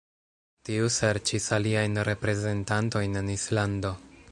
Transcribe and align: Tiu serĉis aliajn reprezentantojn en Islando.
Tiu 0.69 0.87
serĉis 0.95 1.49
aliajn 1.59 2.01
reprezentantojn 2.09 3.23
en 3.23 3.33
Islando. 3.37 3.93